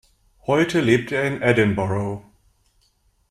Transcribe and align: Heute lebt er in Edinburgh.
Heute 0.47 0.81
lebt 0.81 1.11
er 1.11 1.25
in 1.25 1.43
Edinburgh. 1.43 2.25